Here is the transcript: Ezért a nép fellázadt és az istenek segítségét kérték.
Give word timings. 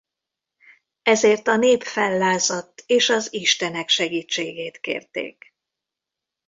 Ezért 1.01 1.47
a 1.47 1.55
nép 1.55 1.83
fellázadt 1.83 2.83
és 2.85 3.09
az 3.09 3.33
istenek 3.33 3.89
segítségét 3.89 4.79
kérték. 4.79 5.53